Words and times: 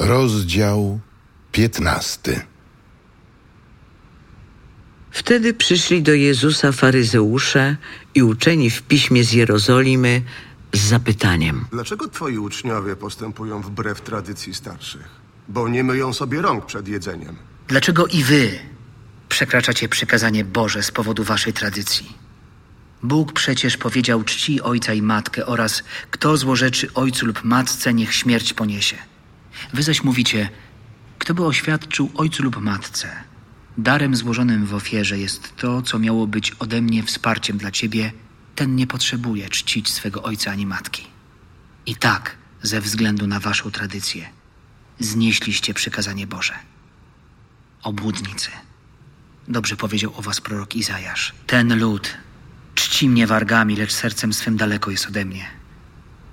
Rozdział 0.00 1.00
piętnasty. 1.52 2.40
Wtedy 5.10 5.54
przyszli 5.54 6.02
do 6.02 6.14
Jezusa 6.14 6.72
faryzeusze 6.72 7.76
i 8.14 8.22
uczeni 8.22 8.70
w 8.70 8.82
piśmie 8.82 9.24
z 9.24 9.32
Jerozolimy 9.32 10.22
z 10.72 10.80
zapytaniem. 10.80 11.64
Dlaczego 11.70 12.08
twoi 12.08 12.38
uczniowie 12.38 12.96
postępują 12.96 13.62
wbrew 13.62 14.00
tradycji 14.00 14.54
starszych? 14.54 15.08
Bo 15.48 15.68
nie 15.68 15.84
myją 15.84 16.12
sobie 16.12 16.42
rąk 16.42 16.66
przed 16.66 16.88
jedzeniem. 16.88 17.36
Dlaczego 17.68 18.06
i 18.06 18.24
wy 18.24 18.58
przekraczacie 19.28 19.88
przykazanie 19.88 20.44
Boże 20.44 20.82
z 20.82 20.90
powodu 20.90 21.24
waszej 21.24 21.52
tradycji? 21.52 22.12
Bóg 23.02 23.32
przecież 23.32 23.76
powiedział 23.76 24.24
czci 24.24 24.60
ojca 24.60 24.94
i 24.94 25.02
matkę 25.02 25.46
oraz 25.46 25.82
kto 26.10 26.36
złorzeczy 26.36 26.94
ojcu 26.94 27.26
lub 27.26 27.44
matce, 27.44 27.94
niech 27.94 28.14
śmierć 28.14 28.52
poniesie. 28.52 28.96
Wy 29.72 29.82
zaś 29.82 30.04
mówicie, 30.04 30.48
kto 31.18 31.34
by 31.34 31.44
oświadczył 31.44 32.10
ojcu 32.14 32.42
lub 32.42 32.56
matce? 32.56 33.08
Darem 33.78 34.16
złożonym 34.16 34.66
w 34.66 34.74
ofierze 34.74 35.18
jest 35.18 35.56
to, 35.56 35.82
co 35.82 35.98
miało 35.98 36.26
być 36.26 36.52
ode 36.58 36.82
mnie 36.82 37.02
wsparciem 37.02 37.58
dla 37.58 37.70
ciebie. 37.70 38.12
Ten 38.54 38.76
nie 38.76 38.86
potrzebuje 38.86 39.48
czcić 39.48 39.90
swego 39.90 40.22
ojca 40.22 40.50
ani 40.50 40.66
matki. 40.66 41.06
I 41.86 41.96
tak, 41.96 42.36
ze 42.62 42.80
względu 42.80 43.26
na 43.26 43.40
waszą 43.40 43.70
tradycję, 43.70 44.28
znieśliście 44.98 45.74
przykazanie 45.74 46.26
Boże. 46.26 46.54
Obłudnicy. 47.82 48.50
Dobrze 49.48 49.76
powiedział 49.76 50.12
o 50.16 50.22
was 50.22 50.40
prorok 50.40 50.76
Izajasz. 50.76 51.32
Ten 51.46 51.78
lud 51.78 52.16
czci 52.74 53.08
mnie 53.08 53.26
wargami, 53.26 53.76
lecz 53.76 53.92
sercem 53.92 54.32
swym 54.32 54.56
daleko 54.56 54.90
jest 54.90 55.06
ode 55.06 55.24
mnie. 55.24 55.46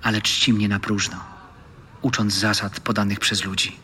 Ale 0.02 0.22
czci 0.22 0.52
mnie 0.52 0.68
na 0.68 0.80
próżno, 0.80 1.24
ucząc 2.02 2.34
zasad 2.34 2.80
podanych 2.80 3.20
przez 3.20 3.44
ludzi. 3.44 3.76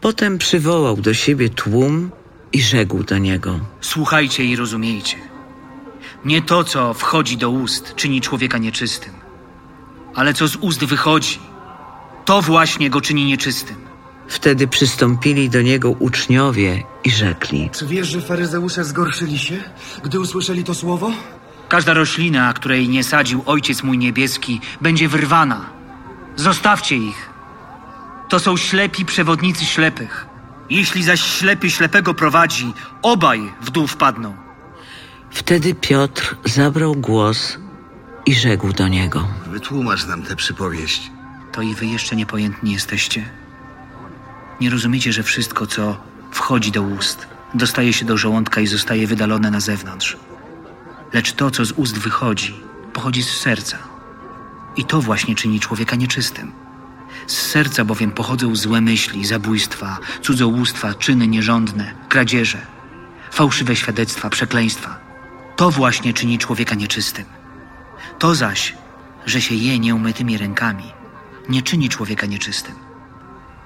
Potem 0.00 0.38
przywołał 0.38 0.96
do 0.96 1.14
siebie 1.14 1.48
tłum 1.48 2.10
i 2.52 2.62
rzekł 2.62 3.04
do 3.04 3.18
niego. 3.18 3.60
Słuchajcie 3.80 4.44
i 4.44 4.56
rozumiejcie. 4.56 5.16
Nie 6.24 6.42
to, 6.42 6.64
co 6.64 6.94
wchodzi 6.94 7.36
do 7.36 7.50
ust, 7.50 7.94
czyni 7.94 8.20
człowieka 8.20 8.58
nieczystym, 8.58 9.12
ale 10.14 10.34
co 10.34 10.48
z 10.48 10.56
ust 10.56 10.84
wychodzi, 10.84 11.38
to 12.24 12.42
właśnie 12.42 12.90
go 12.90 13.00
czyni 13.00 13.24
nieczystym. 13.24 13.76
Wtedy 14.28 14.68
przystąpili 14.68 15.50
do 15.50 15.62
niego 15.62 15.90
uczniowie 15.90 16.82
i 17.04 17.10
rzekli. 17.10 17.70
Czy 17.72 17.86
wiesz, 17.86 18.08
że 18.08 18.20
faryzeusze 18.20 18.84
zgorszyli 18.84 19.38
się, 19.38 19.62
gdy 20.04 20.20
usłyszeli 20.20 20.64
to 20.64 20.74
słowo? 20.74 21.12
Każda 21.68 21.94
roślina, 21.94 22.52
której 22.52 22.88
nie 22.88 23.04
sadził 23.04 23.42
Ojciec 23.46 23.82
mój 23.82 23.98
niebieski, 23.98 24.60
będzie 24.80 25.08
wyrwana. 25.08 25.70
Zostawcie 26.36 26.96
ich. 26.96 27.33
To 28.28 28.40
są 28.40 28.56
ślepi 28.56 29.04
przewodnicy 29.04 29.64
ślepych. 29.64 30.26
Jeśli 30.70 31.02
zaś 31.02 31.20
ślepy 31.20 31.70
ślepego 31.70 32.14
prowadzi, 32.14 32.74
obaj 33.02 33.52
w 33.60 33.70
dół 33.70 33.86
wpadną. 33.86 34.36
Wtedy 35.30 35.74
Piotr 35.74 36.36
zabrał 36.44 36.94
głos 36.94 37.58
i 38.26 38.34
rzekł 38.34 38.72
do 38.72 38.88
niego. 38.88 39.28
Wytłumacz 39.46 40.06
nam 40.06 40.22
tę 40.22 40.36
przypowieść. 40.36 41.10
To 41.52 41.62
i 41.62 41.74
wy 41.74 41.86
jeszcze 41.86 42.16
niepojętni 42.16 42.72
jesteście. 42.72 43.30
Nie 44.60 44.70
rozumiecie, 44.70 45.12
że 45.12 45.22
wszystko, 45.22 45.66
co 45.66 45.96
wchodzi 46.30 46.72
do 46.72 46.82
ust, 46.82 47.26
dostaje 47.54 47.92
się 47.92 48.04
do 48.04 48.16
żołądka 48.16 48.60
i 48.60 48.66
zostaje 48.66 49.06
wydalone 49.06 49.50
na 49.50 49.60
zewnątrz. 49.60 50.16
Lecz 51.12 51.32
to, 51.32 51.50
co 51.50 51.64
z 51.64 51.72
ust 51.72 51.98
wychodzi, 51.98 52.54
pochodzi 52.92 53.22
z 53.22 53.30
serca. 53.30 53.78
I 54.76 54.84
to 54.84 55.00
właśnie 55.00 55.34
czyni 55.34 55.60
człowieka 55.60 55.96
nieczystym. 55.96 56.63
Z 57.26 57.36
serca 57.36 57.84
bowiem 57.84 58.10
pochodzą 58.10 58.56
złe 58.56 58.80
myśli, 58.80 59.24
zabójstwa, 59.24 59.98
cudzołóstwa, 60.22 60.94
czyny 60.94 61.28
nierządne, 61.28 61.94
kradzieże, 62.08 62.66
fałszywe 63.32 63.76
świadectwa, 63.76 64.30
przekleństwa. 64.30 64.98
To 65.56 65.70
właśnie 65.70 66.12
czyni 66.12 66.38
człowieka 66.38 66.74
nieczystym. 66.74 67.24
To 68.18 68.34
zaś, 68.34 68.74
że 69.26 69.40
się 69.40 69.54
je 69.54 69.78
nieumytymi 69.78 70.38
rękami, 70.38 70.92
nie 71.48 71.62
czyni 71.62 71.88
człowieka 71.88 72.26
nieczystym. 72.26 72.74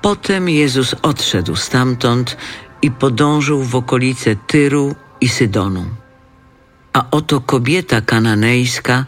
Potem 0.03 0.49
Jezus 0.49 0.95
odszedł 1.03 1.57
stamtąd 1.57 2.37
i 2.83 2.91
podążył 2.91 3.63
w 3.63 3.77
okolice 3.77 4.37
Tyru 4.37 4.95
i 5.21 5.29
Sydonu. 5.29 5.85
A 6.93 7.05
oto 7.11 7.41
kobieta 7.41 8.01
kananejska, 8.01 9.05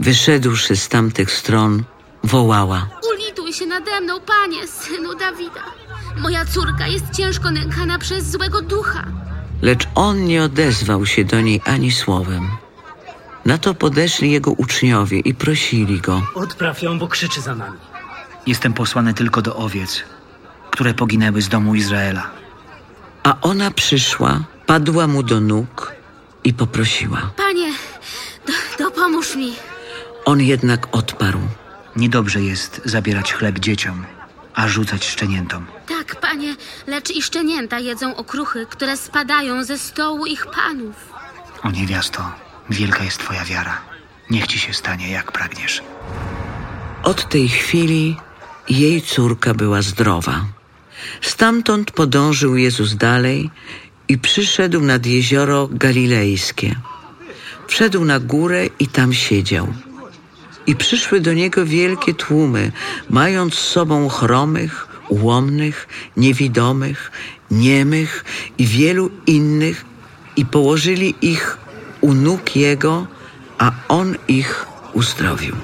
wyszedłszy 0.00 0.76
z 0.76 0.88
tamtych 0.88 1.30
stron, 1.30 1.82
wołała. 2.24 2.88
Się 3.54 3.66
nade 3.66 4.00
mną, 4.00 4.20
panie, 4.20 4.66
synu 4.66 5.14
Dawida. 5.14 5.64
Moja 6.16 6.44
córka 6.44 6.86
jest 6.86 7.04
ciężko 7.10 7.50
nękana 7.50 7.98
przez 7.98 8.30
złego 8.30 8.62
ducha. 8.62 9.04
Lecz 9.62 9.86
on 9.94 10.24
nie 10.24 10.42
odezwał 10.42 11.06
się 11.06 11.24
do 11.24 11.40
niej 11.40 11.60
ani 11.64 11.92
słowem. 11.92 12.48
Na 13.44 13.58
to 13.58 13.74
podeszli 13.74 14.30
jego 14.30 14.50
uczniowie 14.50 15.18
i 15.18 15.34
prosili 15.34 16.00
go. 16.00 16.22
Odpraw 16.34 16.82
ją, 16.82 16.98
bo 16.98 17.08
krzyczy 17.08 17.40
za 17.40 17.54
nami. 17.54 17.78
Jestem 18.46 18.72
posłany 18.72 19.14
tylko 19.14 19.42
do 19.42 19.56
owiec, 19.56 20.02
które 20.70 20.94
poginęły 20.94 21.42
z 21.42 21.48
domu 21.48 21.74
Izraela. 21.74 22.30
A 23.22 23.36
ona 23.40 23.70
przyszła, 23.70 24.40
padła 24.66 25.06
mu 25.06 25.22
do 25.22 25.40
nóg 25.40 25.92
i 26.44 26.54
poprosiła. 26.54 27.30
Panie, 27.36 27.72
do, 28.46 28.52
dopomóż 28.84 29.36
mi. 29.36 29.52
On 30.24 30.40
jednak 30.40 30.88
odparł. 30.92 31.40
Niedobrze 31.96 32.42
jest 32.42 32.80
zabierać 32.84 33.32
chleb 33.32 33.58
dzieciom, 33.58 34.04
a 34.54 34.68
rzucać 34.68 35.06
szczeniętom. 35.06 35.66
Tak, 35.88 36.20
panie, 36.20 36.56
lecz 36.86 37.10
i 37.10 37.22
szczenięta 37.22 37.78
jedzą 37.78 38.16
okruchy, 38.16 38.66
które 38.70 38.96
spadają 38.96 39.64
ze 39.64 39.78
stołu 39.78 40.26
ich 40.26 40.46
panów. 40.46 40.96
O 41.62 41.70
niewiasto, 41.70 42.32
wielka 42.70 43.04
jest 43.04 43.18
twoja 43.18 43.44
wiara. 43.44 43.80
Niech 44.30 44.46
ci 44.46 44.58
się 44.58 44.72
stanie, 44.72 45.10
jak 45.10 45.32
pragniesz. 45.32 45.82
Od 47.02 47.28
tej 47.28 47.48
chwili 47.48 48.16
jej 48.68 49.02
córka 49.02 49.54
była 49.54 49.82
zdrowa. 49.82 50.44
Stamtąd 51.20 51.90
podążył 51.90 52.56
Jezus 52.56 52.96
dalej 52.96 53.50
i 54.08 54.18
przyszedł 54.18 54.80
nad 54.80 55.06
jezioro 55.06 55.68
Galilejskie. 55.70 56.76
Wszedł 57.66 58.04
na 58.04 58.20
górę 58.20 58.66
i 58.78 58.86
tam 58.86 59.12
siedział. 59.12 59.74
I 60.66 60.76
przyszły 60.76 61.20
do 61.20 61.32
niego 61.32 61.66
wielkie 61.66 62.14
tłumy, 62.14 62.72
mając 63.10 63.54
z 63.54 63.68
sobą 63.68 64.08
chromych, 64.08 64.88
ułomnych, 65.08 65.88
niewidomych, 66.16 67.12
niemych 67.50 68.24
i 68.58 68.66
wielu 68.66 69.10
innych, 69.26 69.84
i 70.36 70.46
położyli 70.46 71.14
ich 71.22 71.58
u 72.00 72.14
nóg 72.14 72.56
jego, 72.56 73.06
a 73.58 73.72
on 73.88 74.14
ich 74.28 74.66
uzdrowił. 74.92 75.56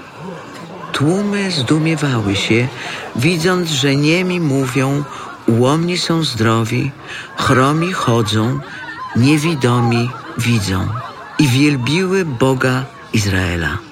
Tłumy 0.92 1.50
zdumiewały 1.50 2.36
się, 2.36 2.68
widząc, 3.16 3.70
że 3.70 3.96
niemi 3.96 4.40
mówią, 4.40 5.04
ułomni 5.46 5.98
są 5.98 6.24
zdrowi, 6.24 6.90
chromi 7.36 7.92
chodzą, 7.92 8.60
niewidomi 9.16 10.10
widzą 10.38 10.88
i 11.38 11.48
wielbiły 11.48 12.24
Boga 12.24 12.84
Izraela. 13.12 13.89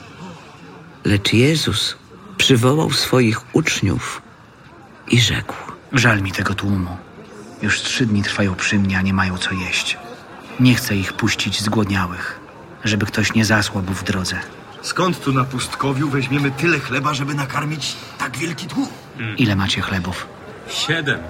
Lecz 1.04 1.32
Jezus 1.32 1.97
przywołał 2.36 2.91
swoich 2.91 3.54
uczniów 3.56 4.22
i 5.10 5.20
rzekł. 5.20 5.54
Żal 5.92 6.22
mi 6.22 6.32
tego 6.32 6.54
tłumu. 6.54 6.97
Już 7.62 7.81
trzy 7.81 8.06
dni 8.06 8.22
trwają 8.22 8.54
przy 8.54 8.78
mnie, 8.78 8.98
a 8.98 9.03
nie 9.03 9.14
mają 9.14 9.38
co 9.38 9.53
jeść. 9.53 9.98
Nie 10.60 10.75
chcę 10.75 10.97
ich 10.97 11.12
puścić 11.12 11.60
zgłodniałych, 11.62 12.41
żeby 12.84 13.06
ktoś 13.06 13.34
nie 13.34 13.44
zasłabł 13.44 13.92
w 13.92 14.04
drodze. 14.04 14.36
Skąd 14.82 15.20
tu 15.20 15.32
na 15.32 15.44
pustkowiu 15.44 16.09
weźmiemy 16.09 16.50
tyle 16.50 16.78
chleba, 16.78 17.15
żeby 17.15 17.34
nakarmić 17.34 17.97
tak 18.19 18.36
wielki 18.36 18.66
tłum? 18.66 18.88
Ile 19.36 19.56
macie 19.56 19.80
chlebów? 19.80 20.26
Siedem. 20.68 21.21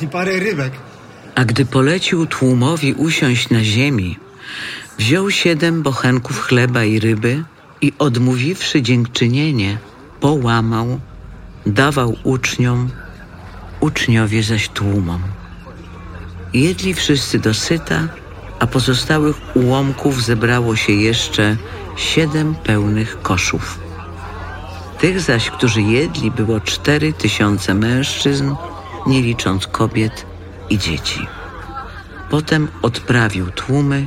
I 0.00 0.08
parę 0.08 0.40
rybek. 0.40 0.72
A 1.34 1.44
gdy 1.44 1.66
polecił 1.66 2.26
tłumowi 2.26 2.94
usiąść 2.94 3.50
na 3.50 3.64
ziemi, 3.64 4.18
wziął 4.98 5.30
siedem 5.30 5.82
bochenków 5.82 6.40
chleba 6.40 6.84
i 6.84 7.00
ryby 7.00 7.44
i 7.80 7.92
odmówiwszy 7.98 8.82
dziękczynienie, 8.82 9.78
połamał, 10.20 11.00
dawał 11.66 12.16
uczniom, 12.24 12.88
uczniowie 13.80 14.42
zaś 14.42 14.68
tłumom. 14.68 15.22
Jedli 16.54 16.94
wszyscy 16.94 17.38
dosyta, 17.38 18.08
a 18.60 18.66
pozostałych 18.66 19.56
ułomków 19.56 20.24
zebrało 20.24 20.76
się 20.76 20.92
jeszcze 20.92 21.56
siedem 21.96 22.54
pełnych 22.54 23.22
koszów. 23.22 23.78
Tych 25.00 25.20
zaś, 25.20 25.50
którzy 25.50 25.82
jedli, 25.82 26.30
było 26.30 26.60
cztery 26.60 27.12
tysiące 27.12 27.74
mężczyzn, 27.74 28.54
nie 29.06 29.22
licząc 29.22 29.66
kobiet 29.66 30.26
i 30.70 30.78
dzieci. 30.78 31.26
Potem 32.30 32.68
odprawił 32.82 33.50
tłumy, 33.50 34.06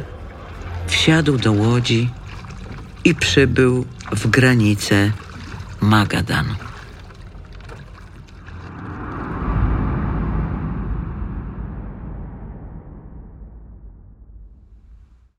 wsiadł 0.88 1.38
do 1.38 1.52
łodzi 1.52 2.10
i 3.04 3.16
przybył 3.16 3.86
w 4.12 4.28
granice 4.28 5.12
Magadan. 5.82 6.46